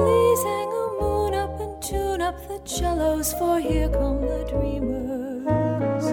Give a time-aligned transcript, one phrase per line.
[0.00, 6.04] Please hang a moon up and tune up the cellos, for here come the dreamers.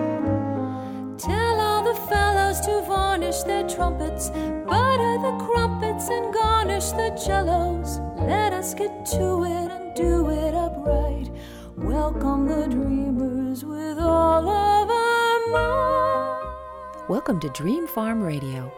[1.24, 4.30] Tell all the fellows to varnish their trumpets,
[4.68, 8.02] butter the crumpets, and garnish the cellos.
[8.28, 11.32] Let us get to it and do it upright.
[11.78, 17.08] Welcome the dreamers with all of our might.
[17.08, 18.70] Welcome to Dream Farm Radio.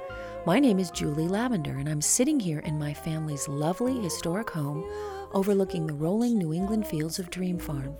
[0.45, 4.89] My name is Julie Lavender, and I'm sitting here in my family's lovely historic home
[5.33, 7.93] overlooking the rolling New England fields of Dream Farm.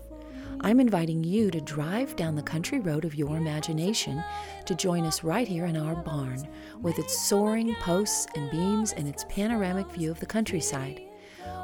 [0.62, 4.24] I'm inviting you to drive down the country road of your imagination
[4.66, 6.48] to join us right here in our barn
[6.82, 11.02] with its soaring posts and beams and its panoramic view of the countryside.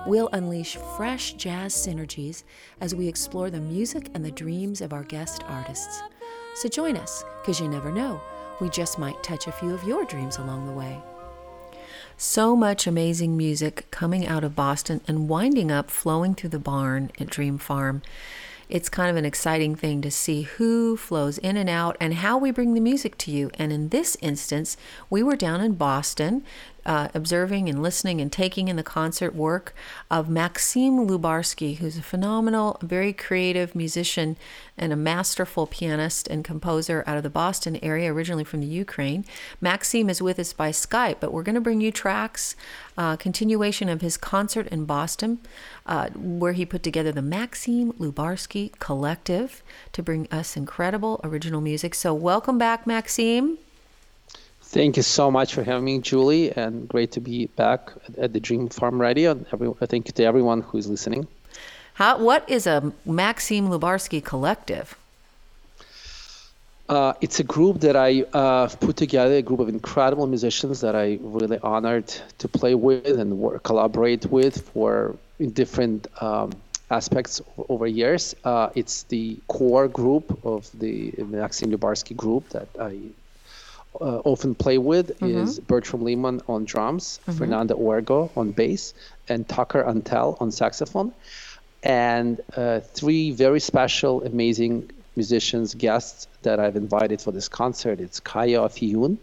[0.05, 2.43] We'll unleash fresh jazz synergies
[2.81, 6.03] as we explore the music and the dreams of our guest artists.
[6.55, 8.21] So join us, because you never know,
[8.59, 11.01] we just might touch a few of your dreams along the way.
[12.17, 17.11] So much amazing music coming out of Boston and winding up flowing through the barn
[17.19, 18.01] at Dream Farm.
[18.67, 22.37] It's kind of an exciting thing to see who flows in and out and how
[22.37, 23.51] we bring the music to you.
[23.59, 24.75] And in this instance,
[25.09, 26.43] we were down in Boston
[26.85, 29.73] uh, observing and listening and taking in the concert work
[30.11, 34.37] of Maxim Lubarsky, who's a phenomenal, very creative musician
[34.77, 39.25] and a masterful pianist and composer out of the Boston area, originally from the Ukraine.
[39.59, 42.55] Maxim is with us by Skype, but we're going to bring you tracks,
[42.97, 45.39] uh, continuation of his concert in Boston,
[45.85, 49.63] uh, where he put together the Maxim Lubarsky Collective
[49.93, 51.95] to bring us incredible original music.
[51.95, 53.57] So, welcome back, Maxim.
[54.75, 58.41] Thank you so much for having me, Julie, and great to be back at the
[58.41, 59.39] Dream Farm Radio.
[59.53, 61.29] Every, thank you to everyone who is listening.
[61.93, 64.97] How, what is a Maxim Lubarsky collective?
[66.89, 70.93] Uh, it's a group that I uh, put together, a group of incredible musicians that
[70.93, 76.51] I really honored to play with and work, collaborate with for in different um,
[76.91, 78.35] aspects over years.
[78.43, 82.99] Uh, it's the core group of the Maxim Lubarsky group that I
[84.01, 85.37] uh, often play with mm-hmm.
[85.37, 87.37] is Bertram Lehmann on drums, mm-hmm.
[87.37, 88.93] Fernando Huergo on bass,
[89.27, 91.13] and Tucker Antell on saxophone.
[91.83, 97.99] And uh, three very special, amazing musicians, guests that I've invited for this concert.
[97.99, 99.17] It's Caio Afiune,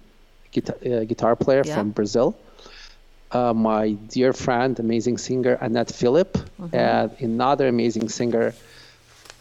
[0.53, 1.75] guitar, uh, guitar player yeah.
[1.75, 2.37] from Brazil.
[3.31, 6.77] Uh, my dear friend, amazing singer Annette Philip, mm-hmm.
[6.77, 8.55] and another amazing singer,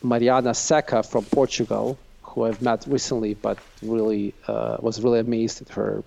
[0.02, 1.98] Mariana Seca from Portugal,
[2.32, 6.04] who I've met recently, but really uh, was really amazed at her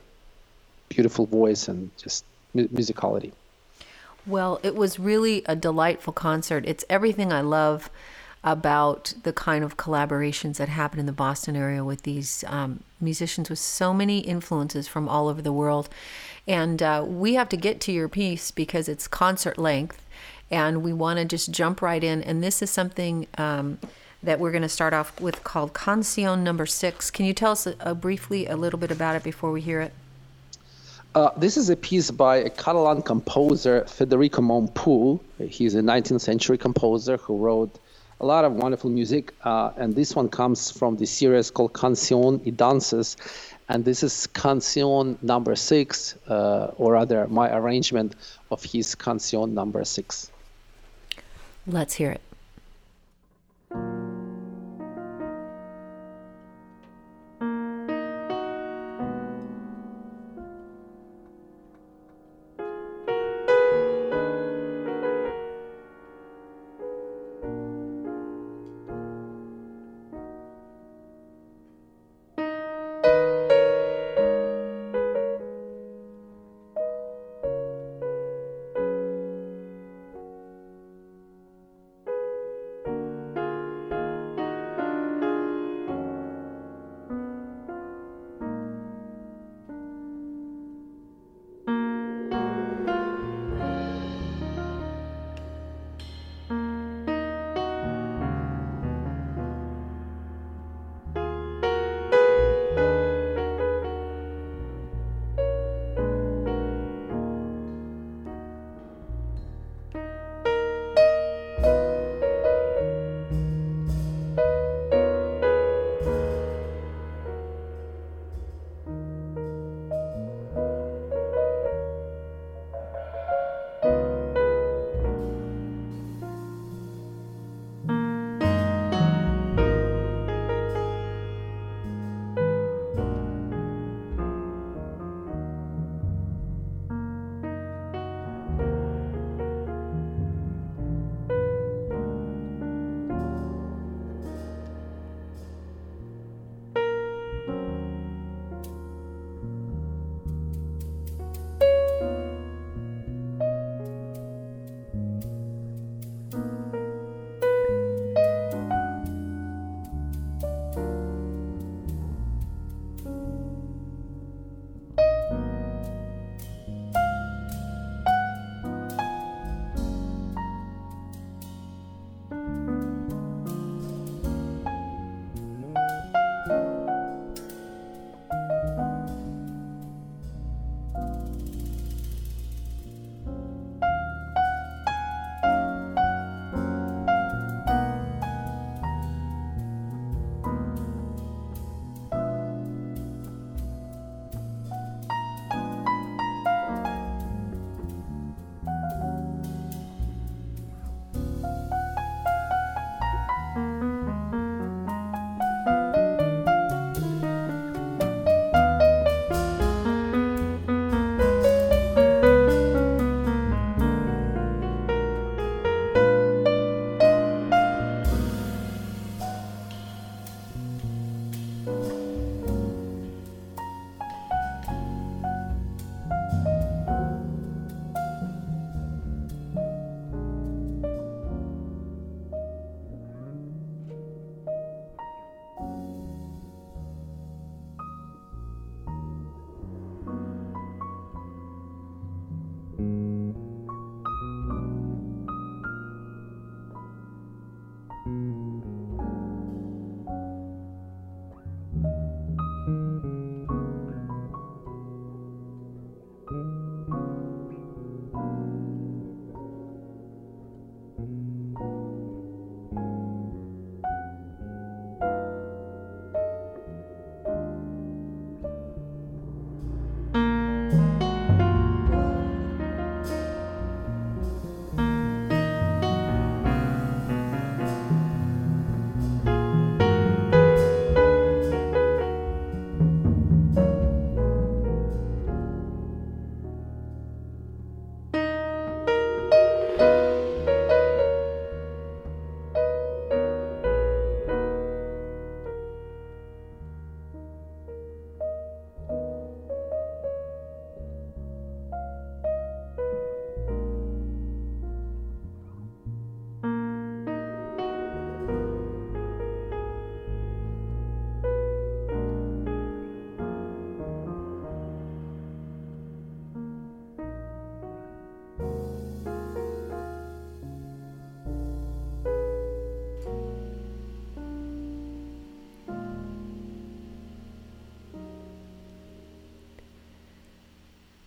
[0.89, 2.25] beautiful voice and just
[2.55, 3.33] mu- musicality.
[4.27, 6.65] Well, it was really a delightful concert.
[6.67, 7.91] It's everything I love
[8.43, 13.49] about the kind of collaborations that happen in the Boston area with these um, musicians
[13.49, 15.89] with so many influences from all over the world.
[16.47, 20.05] And uh, we have to get to your piece because it's concert length,
[20.51, 22.23] and we want to just jump right in.
[22.23, 23.27] And this is something.
[23.39, 23.79] Um,
[24.25, 27.11] that we're going to start off with called Cancion Number Six.
[27.11, 29.81] Can you tell us a, a briefly a little bit about it before we hear
[29.81, 29.93] it?
[31.15, 35.21] Uh, this is a piece by a Catalan composer, Federico Mompou.
[35.49, 37.79] He's a 19th century composer who wrote
[38.21, 39.33] a lot of wonderful music.
[39.45, 43.17] Uh, and this one comes from the series called Cancion y Dances.
[43.69, 48.15] And this is Cancion number six, uh, or rather, my arrangement
[48.51, 50.31] of his Cancion number six.
[51.67, 52.21] Let's hear it.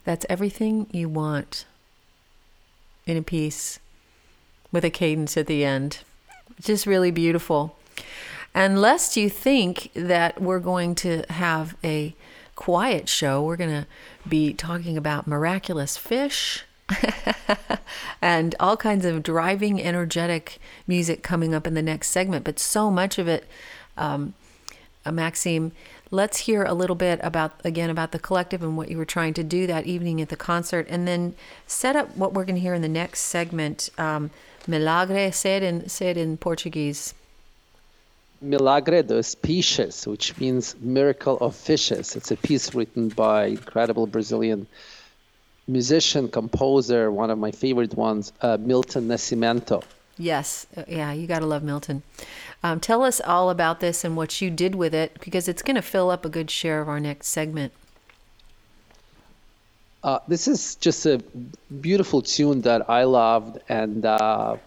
[0.08, 1.66] That's everything you want
[3.06, 3.80] in a piece
[4.72, 6.00] with a cadence at the end.
[6.62, 7.76] Just really beautiful.
[8.54, 12.16] And lest you think that we're going to have a
[12.56, 13.86] quiet show, we're going to
[14.26, 16.64] be talking about miraculous fish
[18.22, 22.46] and all kinds of driving, energetic music coming up in the next segment.
[22.46, 23.46] But so much of it,
[23.98, 24.36] um,
[25.06, 25.74] uh, Maxime,
[26.12, 29.34] let's hear a little bit about again about the collective and what you were trying
[29.36, 31.36] to do that evening at the concert, and then
[31.66, 33.90] set up what we're going to hear in the next segment.
[33.98, 34.32] Um,
[34.68, 37.14] Milagre, said in say it in Portuguese.
[38.40, 42.16] Milagre dos Peixes, which means miracle of fishes.
[42.16, 44.68] It's a piece written by incredible Brazilian
[45.68, 49.84] musician, composer, one of my favorite ones, uh, Milton Nascimento.
[50.18, 52.04] Yes, uh, yeah, you got to love Milton.
[52.64, 55.76] Um, tell us all about this and what you did with it because it's going
[55.76, 57.72] to fill up a good share of our next segment.
[60.04, 61.22] Uh, this is just a
[61.82, 64.58] beautiful tune that I loved, and uh,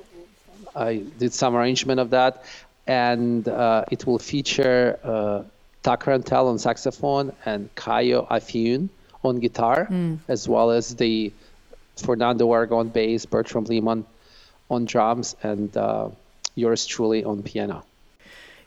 [0.74, 2.44] I did some arrangement of that.
[2.86, 5.42] And uh, it will feature uh,
[5.82, 8.88] Tucker Antell on saxophone and Caio Afiune
[9.22, 10.18] on guitar, mm.
[10.28, 11.32] as well as the
[11.96, 14.04] Fernando Huergo on bass, Bertram Lehmann
[14.70, 16.08] on drums, and uh,
[16.54, 17.84] yours truly on piano.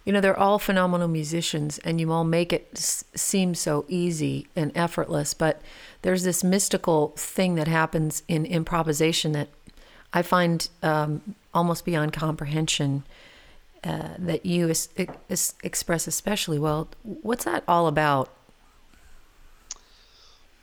[0.06, 4.72] You know, they're all phenomenal musicians, and you all make it seem so easy and
[4.76, 5.34] effortless.
[5.34, 5.62] But
[6.02, 9.48] there's this mystical thing that happens in improvisation that
[10.12, 13.04] I find um, almost beyond comprehension.
[13.86, 16.88] Uh, that you es- express especially well.
[17.04, 18.30] What's that all about?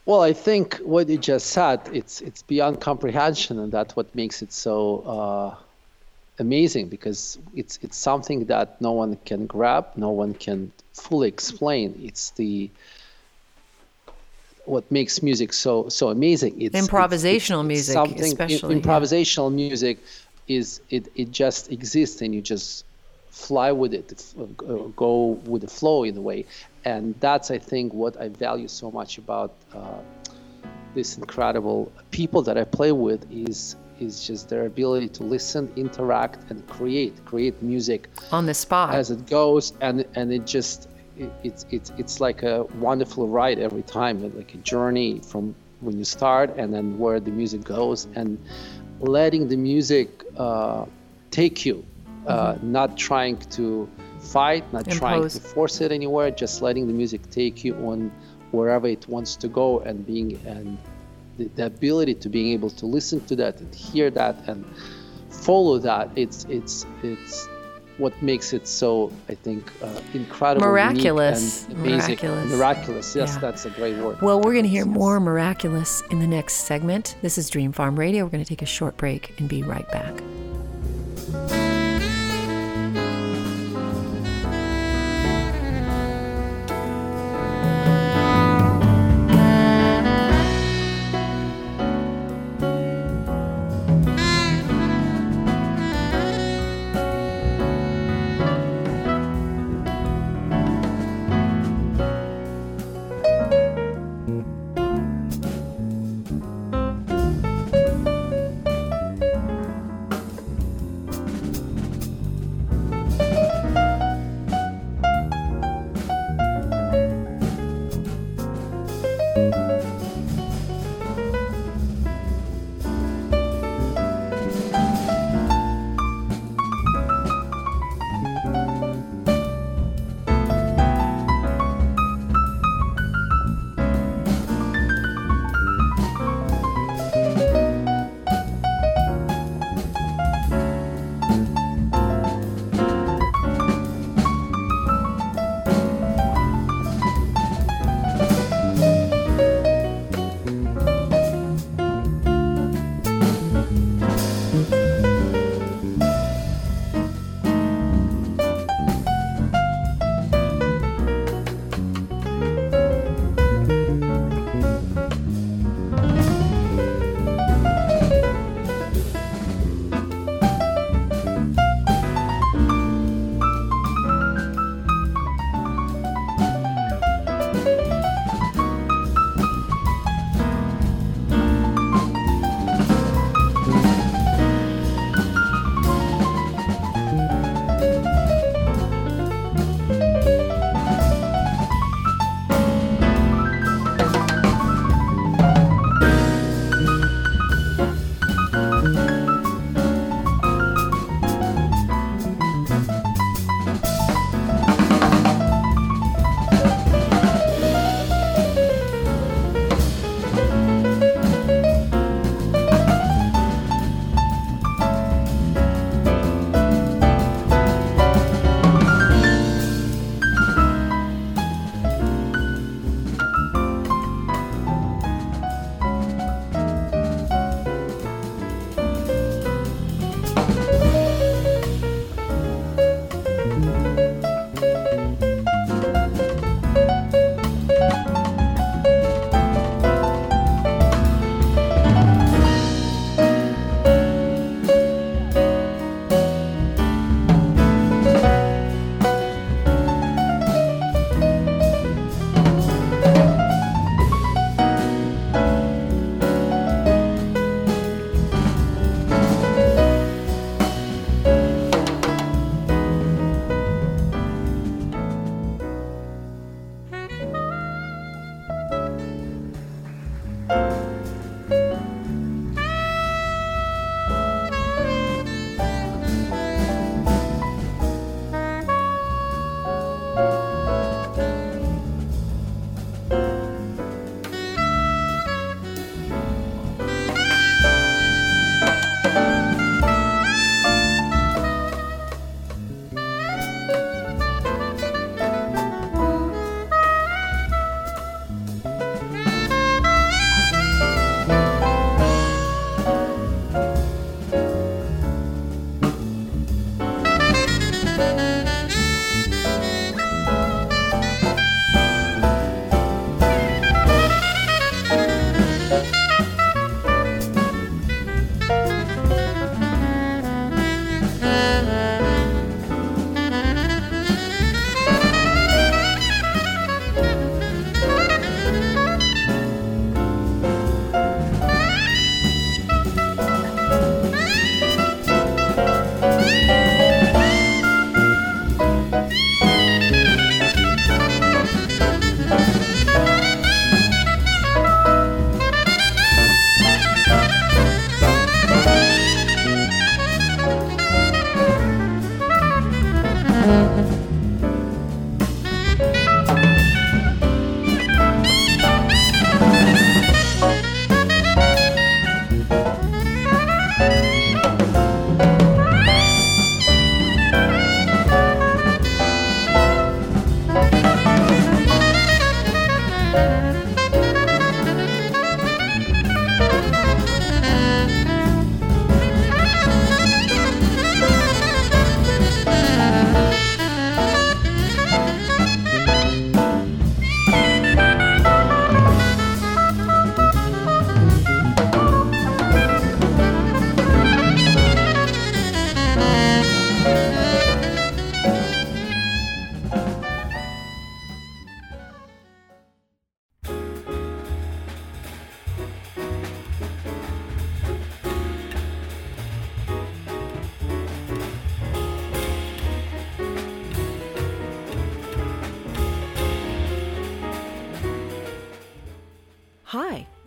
[0.07, 4.43] Well, I think what you just said, it's it's beyond comprehension, and that's what makes
[4.43, 5.55] it so uh,
[6.39, 12.01] amazing because it's it's something that no one can grab, no one can fully explain.
[12.03, 12.71] It's the
[14.65, 16.61] what makes music so so amazing.
[16.61, 19.69] It's improvisational it's, it's, music, especially improvisational yeah.
[19.69, 19.99] music
[20.49, 22.85] is it it just exists and you just
[23.31, 24.35] fly with it,
[24.97, 26.47] go with the flow in a way.
[26.85, 29.99] And that's I think what I value so much about uh,
[30.95, 36.51] this incredible people that I play with is is just their ability to listen, interact,
[36.51, 38.95] and create create music on the spot.
[38.95, 43.59] as it goes, and and it just it, it's it's it's like a wonderful ride
[43.59, 48.09] every time, like a journey from when you start and then where the music goes,
[48.15, 48.39] and
[49.01, 50.85] letting the music uh,
[51.31, 51.85] take you,
[52.27, 53.89] uh, not trying to
[54.21, 54.99] fight, not Impose.
[54.99, 58.13] trying to force it anywhere, just letting the music take you on
[58.51, 60.77] wherever it wants to go and being and
[61.39, 64.65] the, the ability to being able to listen to that and hear that and
[65.31, 67.49] follow that it's it's it's
[67.99, 73.15] what makes it so I think uh, incredible, miraculous, miraculous, miraculous.
[73.15, 73.41] Yes, yeah.
[73.41, 74.21] that's a great word.
[74.23, 77.17] Well, we're going to hear more miraculous in the next segment.
[77.21, 78.25] This is Dream Farm Radio.
[78.25, 81.60] We're going to take a short break and be right back.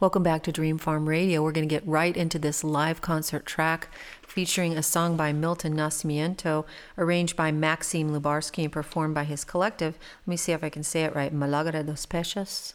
[0.00, 1.42] Welcome back to Dream Farm Radio.
[1.42, 3.88] We're going to get right into this live concert track
[4.26, 6.64] featuring a song by Milton Nascimento,
[6.98, 9.96] arranged by Maxim Lubarsky and performed by his collective.
[10.26, 11.32] Let me see if I can say it right.
[11.32, 12.74] Milagre dos Peces.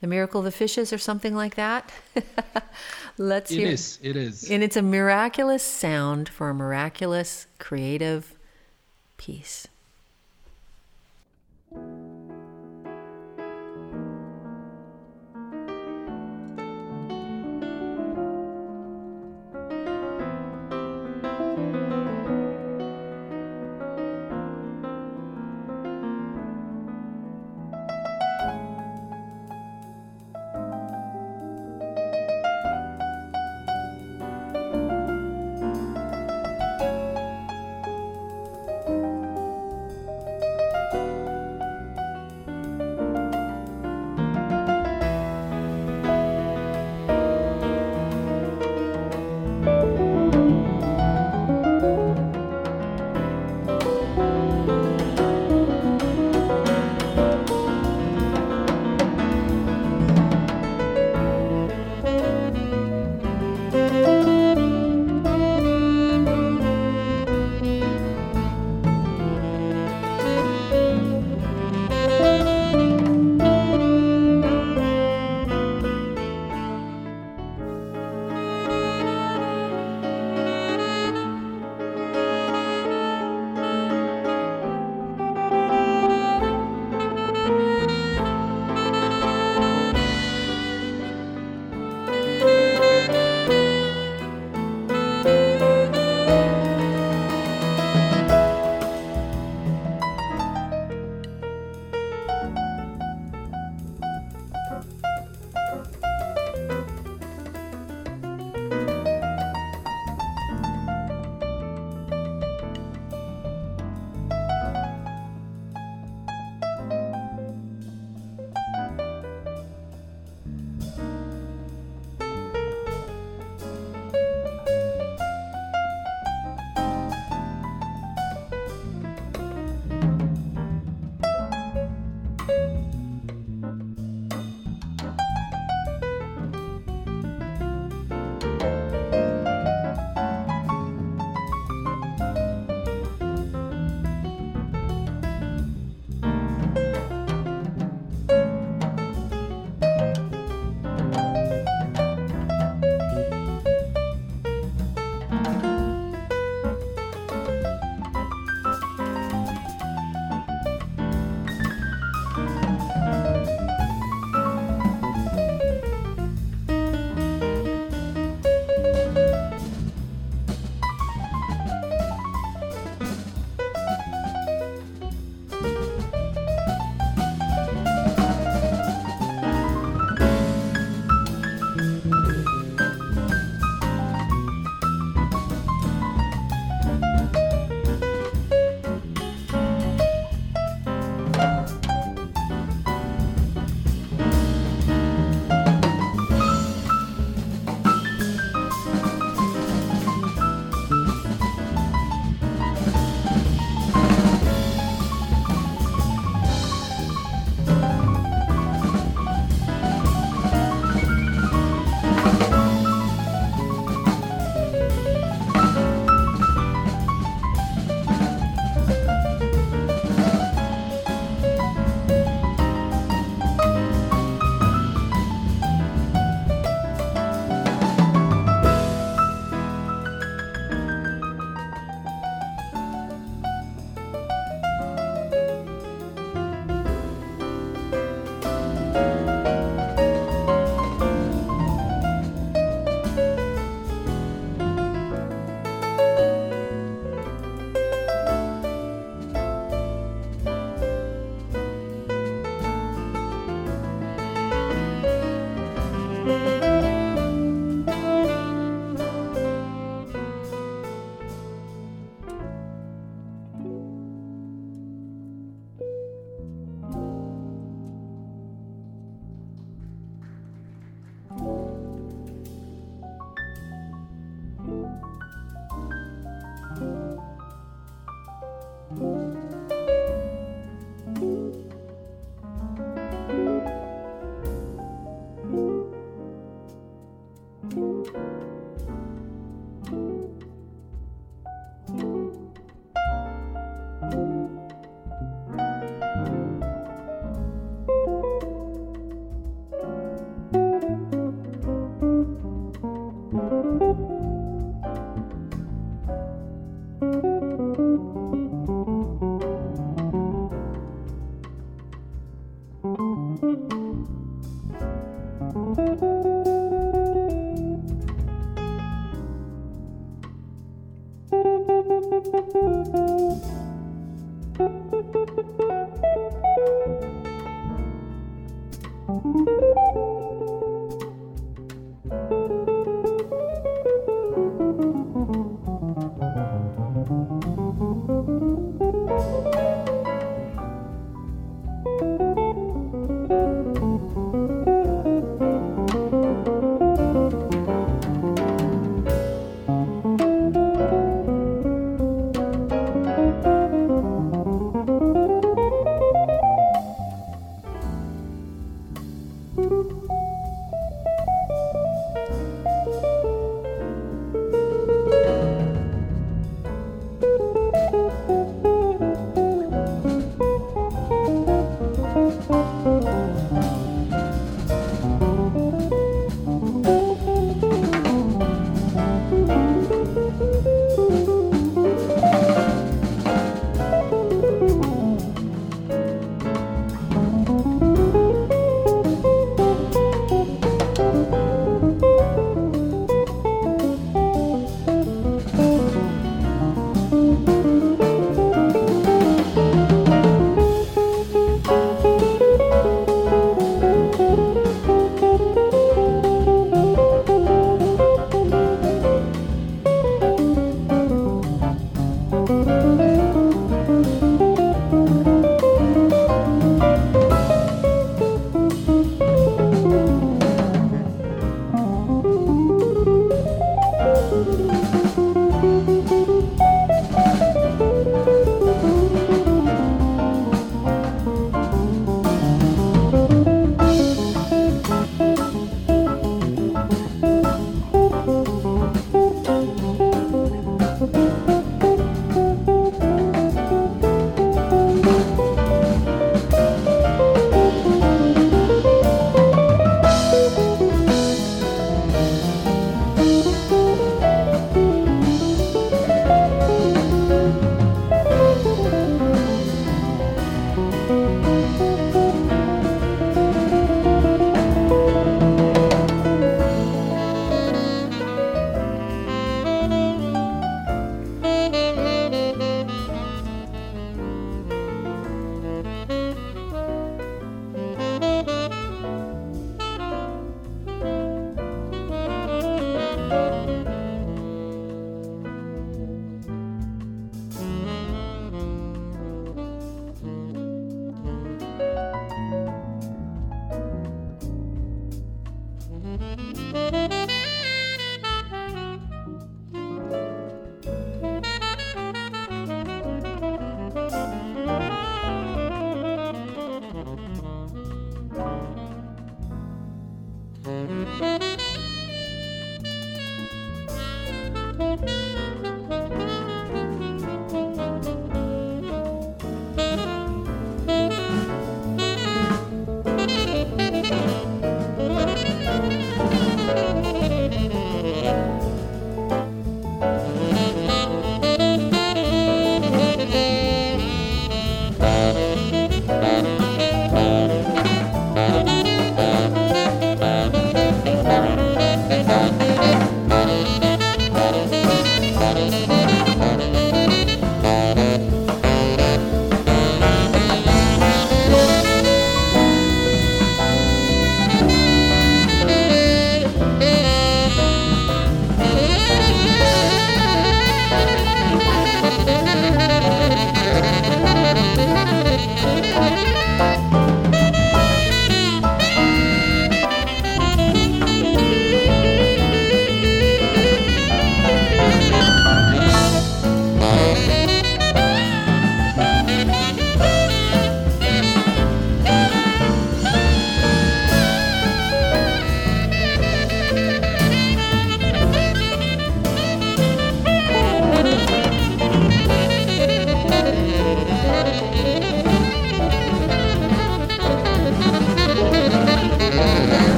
[0.00, 1.92] The Miracle of the Fishes, or something like that.
[3.18, 3.68] Let's It hear.
[3.68, 3.98] is.
[4.00, 4.50] It is.
[4.50, 8.38] And it's a miraculous sound for a miraculous creative
[9.18, 9.66] piece.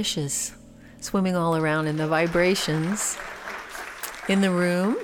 [0.00, 0.54] Fishes
[1.02, 3.18] swimming all around in the vibrations
[4.30, 4.96] in the room.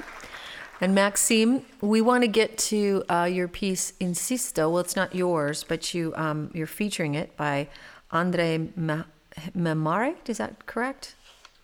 [0.81, 4.71] And Maxime, we want to get to uh, your piece Insisto.
[4.71, 7.69] Well, it's not yours, but you um, you're featuring it by
[8.11, 8.73] André
[9.55, 10.15] Mehmari.
[10.31, 11.15] Is that correct?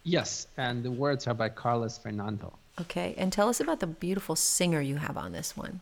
[0.03, 2.53] Yes, and the words are by Carlos Fernando.
[2.83, 5.81] Okay, and tell us about the beautiful singer you have on this one.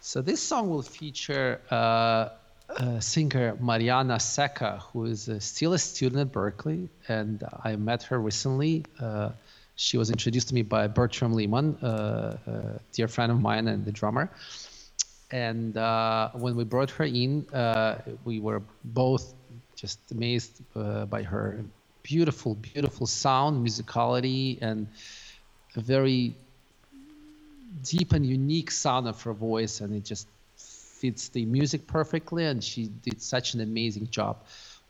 [0.00, 2.30] So this song will feature uh,
[2.76, 8.04] uh, singer Mariana Seca, who is uh, still a student at Berklee, and I met
[8.04, 8.84] her recently.
[8.98, 9.30] Uh,
[9.76, 13.84] she was introduced to me by Bertram Lehmann, uh, a dear friend of mine and
[13.84, 14.30] the drummer.
[15.30, 17.46] And uh, when we brought her in,
[18.24, 19.32] we were both
[19.76, 21.64] just amazed by her
[22.02, 24.88] beautiful, beautiful sound, musicality, and
[25.76, 26.34] a very
[27.84, 30.26] deep and unique sound of her voice, and it just
[31.00, 34.34] fits the music perfectly, and she did such an amazing job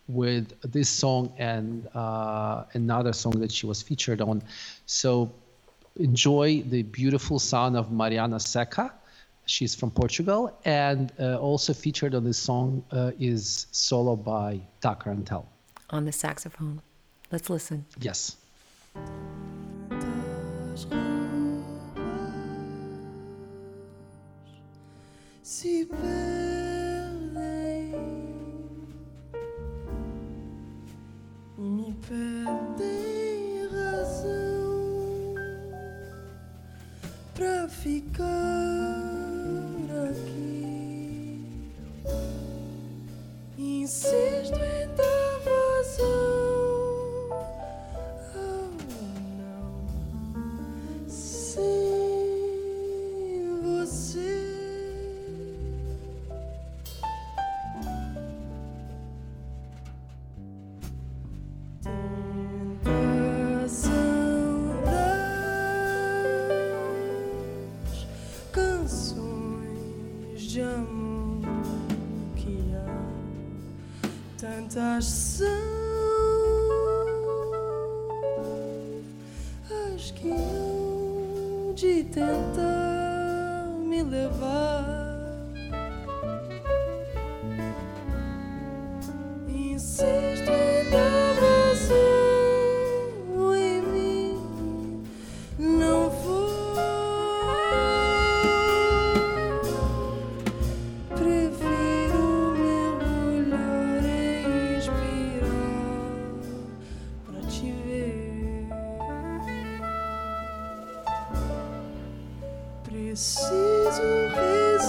[0.09, 4.43] with this song and uh, another song that she was featured on.
[4.87, 5.33] So
[5.97, 8.93] enjoy the beautiful sound of Mariana Seca.
[9.47, 15.11] She's from Portugal, and uh, also featured on this song uh, is solo by Tucker
[15.11, 15.47] Antell
[15.91, 16.81] on the saxophone.
[17.31, 17.85] Let's listen.
[18.01, 18.37] Yes.
[25.61, 26.01] Se perdem
[31.59, 35.35] e me perdem razão
[37.35, 38.25] pra ficar
[40.09, 41.45] aqui.
[43.59, 44.40] Insisto em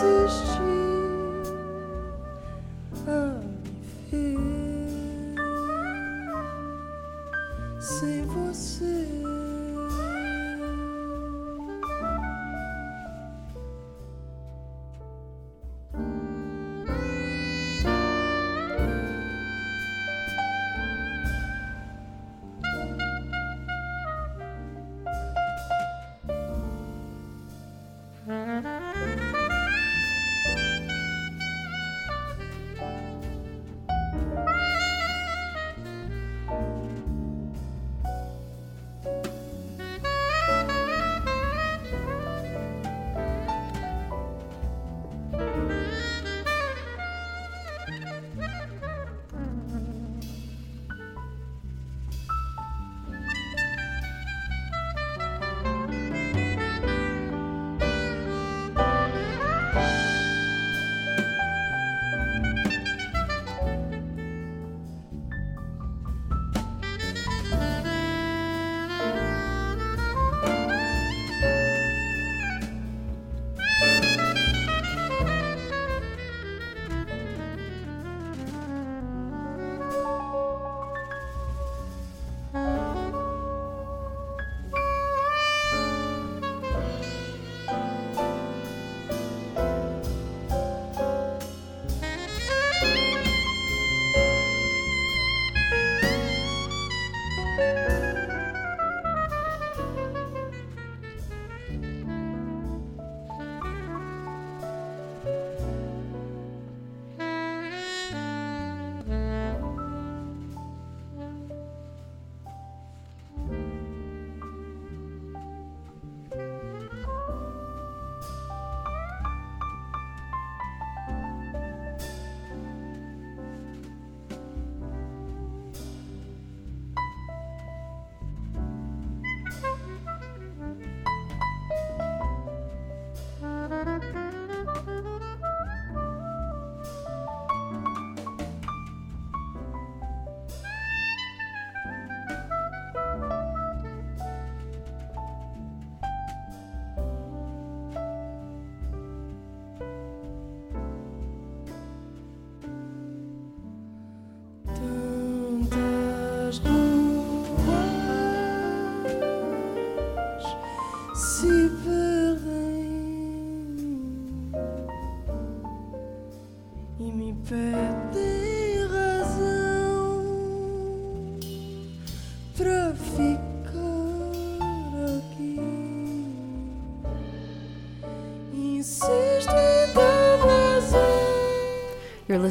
[0.01, 0.60] existe.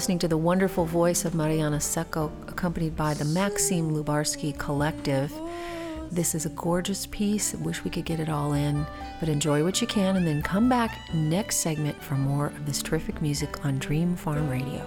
[0.00, 5.30] Listening to the wonderful voice of Mariana Secco, accompanied by the Maxim Lubarsky Collective.
[6.10, 7.52] This is a gorgeous piece.
[7.52, 8.86] Wish we could get it all in,
[9.20, 12.82] but enjoy what you can and then come back next segment for more of this
[12.82, 14.86] terrific music on Dream Farm Radio.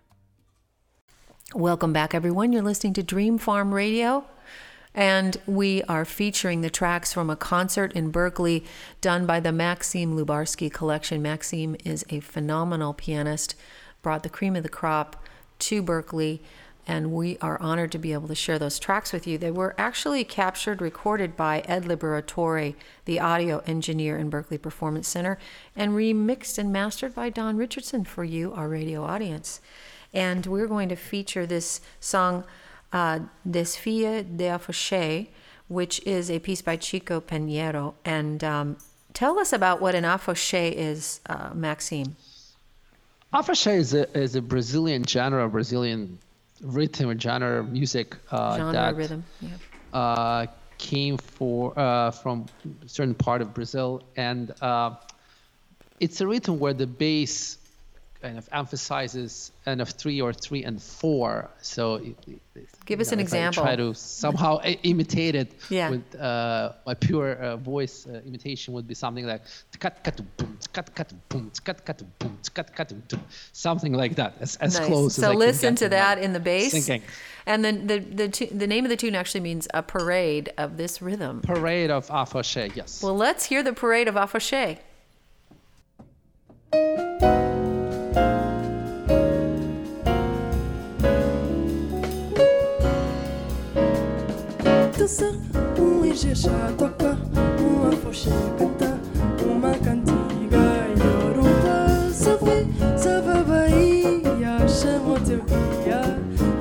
[1.53, 2.53] Welcome back, everyone.
[2.53, 4.23] You're listening to Dream Farm Radio,
[4.95, 8.63] and we are featuring the tracks from a concert in Berklee
[9.01, 11.21] done by the Maxim Lubarsky Collection.
[11.21, 13.55] Maxim is a phenomenal pianist,
[14.01, 15.25] brought the cream of the crop
[15.59, 16.39] to Berklee,
[16.87, 19.37] and we are honored to be able to share those tracks with you.
[19.37, 25.37] They were actually captured, recorded by Ed Liberatore, the audio engineer in Berklee Performance Center,
[25.75, 29.59] and remixed and mastered by Don Richardson for you, our radio audience
[30.13, 32.43] and we're going to feature this song,
[32.91, 35.27] uh, Desfile de Afoxé,
[35.67, 37.93] which is a piece by Chico Pinheiro.
[38.03, 38.77] And um,
[39.13, 42.15] tell us about what an afoxé is, uh, Maxime.
[43.33, 46.19] Afoxé is a, is a Brazilian genre, Brazilian
[46.61, 49.49] rhythm or genre music uh, genre that rhythm, yeah.
[49.93, 50.45] uh,
[50.77, 52.45] came for uh, from
[52.83, 54.95] a certain part of Brazil, and uh,
[55.99, 57.57] it's a rhythm where the bass
[58.21, 61.49] kind of emphasizes N of three or three and four.
[61.61, 62.15] So it,
[62.55, 63.63] it, give us know, an example.
[63.63, 65.89] I try to somehow imitate it Yeah.
[65.89, 69.41] with uh, my pure uh, voice uh, imitation would be something like
[69.79, 73.21] cut cut boom cut cut boom cut cut boom cut cut boom
[73.53, 74.87] something like that as, as Nice.
[74.87, 76.89] close so as I can listen to that in the bass.
[77.47, 80.77] And then the the tu- the name of the tune actually means a parade of
[80.77, 81.41] this rhythm.
[81.41, 83.01] Parade of Afoxé, yes.
[83.01, 84.77] Well, let's hear the parade of Afoxé.
[95.11, 95.31] Dança,
[95.77, 97.17] um ijexá toca,
[97.59, 98.97] um afoxé canta,
[99.45, 102.13] uma cantiga e oruba.
[102.13, 106.01] Sabe, sabe Bahia, chama o teu guia,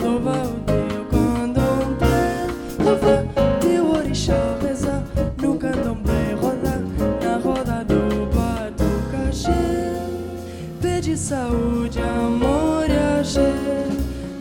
[0.03, 2.47] louva o teu candomblé,
[2.85, 3.27] louva
[3.61, 5.03] teu orixá, reza
[5.41, 6.83] no candomblé, roda
[7.23, 9.51] na roda do batucachê.
[10.81, 13.53] Pede saúde, amor e axé,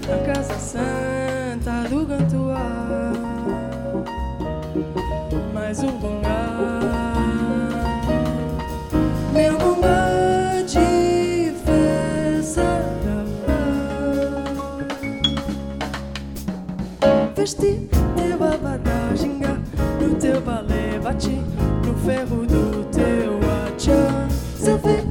[0.07, 1.08] na casa santa
[21.81, 24.29] Pro ferro do teu atião.
[24.57, 25.08] Seu ferro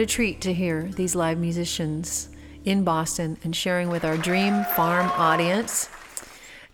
[0.00, 2.30] What a treat to hear these live musicians
[2.64, 5.90] in Boston and sharing with our Dream Farm audience.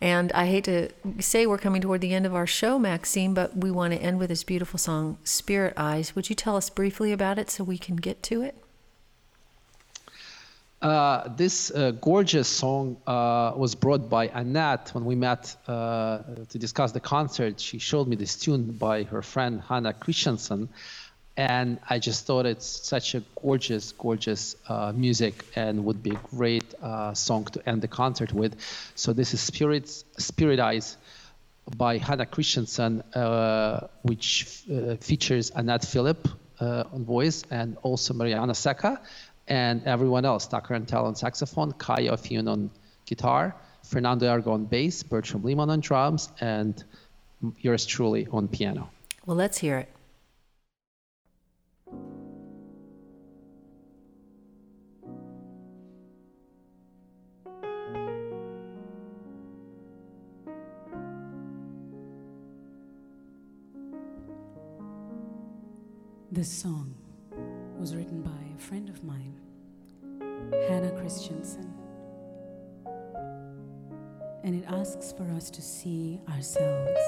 [0.00, 3.56] And I hate to say we're coming toward the end of our show, Maxime, but
[3.56, 6.14] we want to end with this beautiful song, Spirit Eyes.
[6.14, 8.62] Would you tell us briefly about it so we can get to it?
[10.80, 16.18] Uh, this uh, gorgeous song uh, was brought by Annette when we met uh,
[16.48, 17.58] to discuss the concert.
[17.58, 20.68] She showed me this tune by her friend Hannah Christensen
[21.36, 26.20] and I just thought it's such a gorgeous, gorgeous uh, music and would be a
[26.34, 28.56] great uh, song to end the concert with.
[28.94, 30.96] So this is Spirits, Spirit Eyes
[31.76, 36.28] by Hannah Christensen, uh, which uh, features Annette Philip
[36.60, 39.00] uh, on voice and also Mariana Seca
[39.46, 42.70] and everyone else, Tucker Antell on saxophone, Caio Afiune on
[43.04, 46.82] guitar, Fernando Huergo on bass, Bertram Lehmann on drums, and
[47.60, 48.90] yours truly on piano.
[49.26, 49.95] Well, let's hear it.
[66.36, 66.94] This song
[67.80, 69.40] was written by a friend of mine,
[70.68, 71.72] Hannah Christensen.
[74.44, 77.00] And it asks for us to see ourselves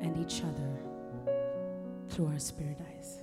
[0.00, 0.80] and each other
[2.08, 3.18] through our spirit eyes.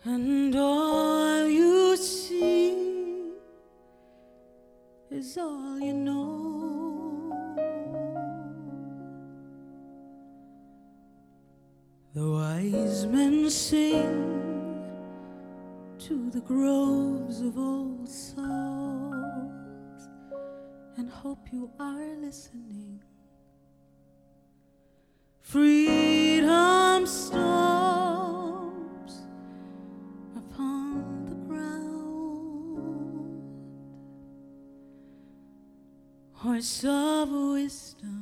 [0.05, 2.77] And all you see
[5.11, 7.33] is all you know.
[12.15, 14.83] The wise men sing
[15.99, 18.09] to the groves of old.
[18.09, 18.46] Sun
[21.27, 23.03] hope you are listening.
[25.41, 28.55] Freedom storms
[30.37, 32.63] upon the ground.
[36.33, 38.16] Horse of wisdom.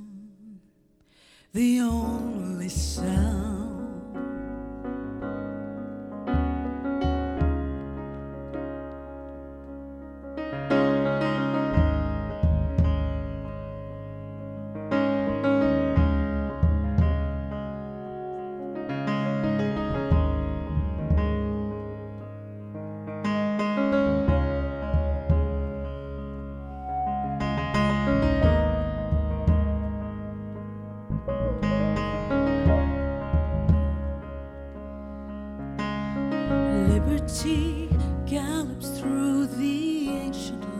[37.25, 37.89] gravity
[38.27, 40.74] gallops through the ancient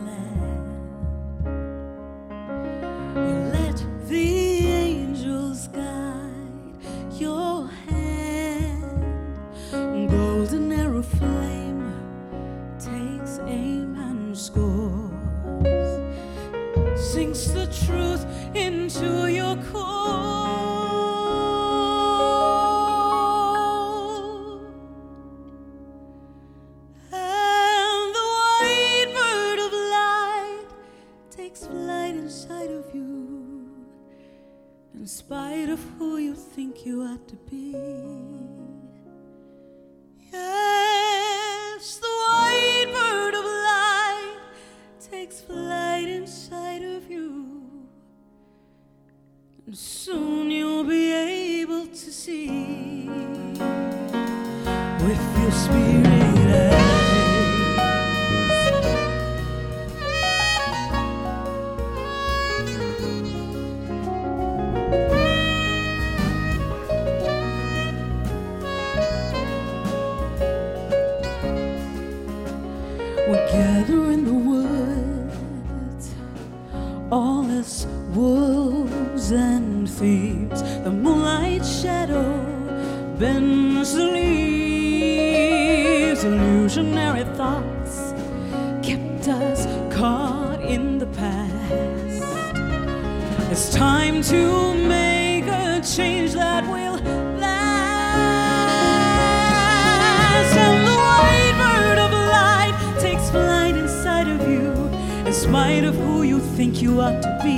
[105.35, 107.57] spite of who you think you ought to be.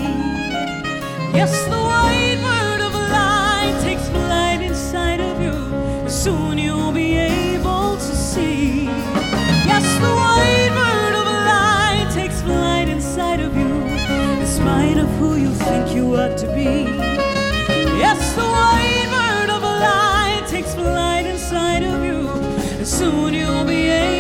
[1.38, 6.10] Yes, the white word of light takes flight inside of you.
[6.10, 8.86] Soon you'll be able to see.
[9.72, 13.74] Yes, the white word of light takes flight inside of you.
[14.42, 16.74] In spite of who you think you ought to be.
[18.04, 22.86] Yes, the white word of light takes flight inside of you.
[22.86, 24.17] Soon you'll be able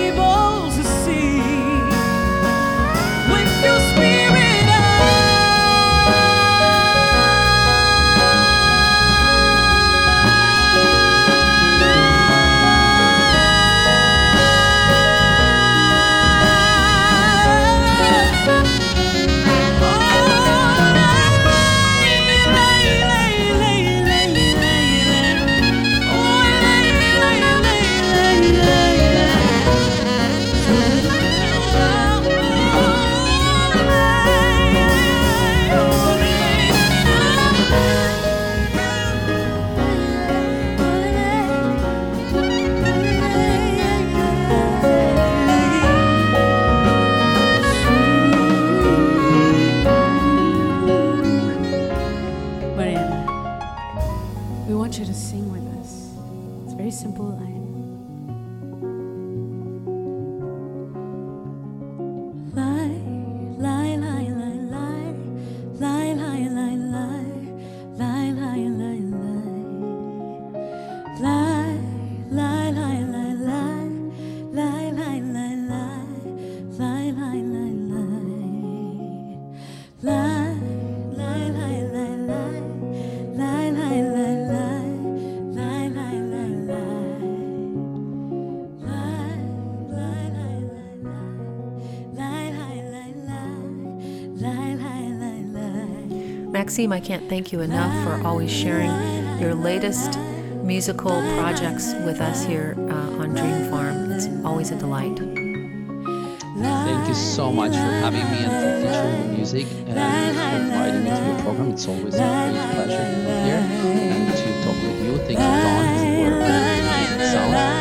[96.68, 98.91] Maxime, I can't thank you enough for always sharing
[99.39, 100.20] your latest
[100.63, 104.11] musical projects with us here uh, on Dream Farm.
[104.11, 105.18] It's always a delight.
[105.18, 111.03] Thank you so much for having me and for featuring the music and for inviting
[111.05, 111.72] me to your program.
[111.72, 115.18] It's always a great pleasure to be here and to talk with you.
[115.20, 117.76] Thank you, Don, for sound.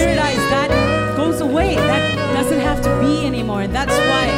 [0.00, 1.74] Eyes, that goes away.
[1.74, 3.66] That doesn't have to be anymore.
[3.66, 4.37] That's why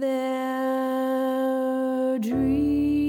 [0.00, 1.38] their
[2.20, 3.07] dreams.